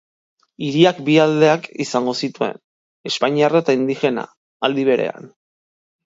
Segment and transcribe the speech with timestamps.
[0.67, 2.57] Hiriak bi aldeak izango zituen,
[3.09, 4.23] espainiarra eta indigena,
[4.69, 5.29] aldi berean.